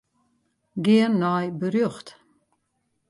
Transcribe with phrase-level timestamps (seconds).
[0.83, 2.07] Gean nei berjocht.